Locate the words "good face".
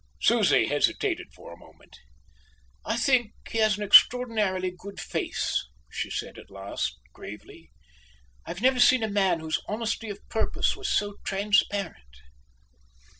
4.75-5.67